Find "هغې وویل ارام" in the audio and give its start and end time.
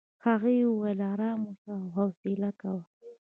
0.25-1.39